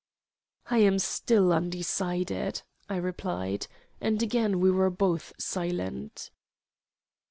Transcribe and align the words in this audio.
"I 0.65 0.79
am 0.79 0.97
still 0.97 1.53
undecided," 1.53 2.63
I 2.89 2.95
replied; 2.95 3.67
and 4.01 4.23
again 4.23 4.59
we 4.59 4.71
were 4.71 4.89
both 4.89 5.31
silent. 5.37 6.31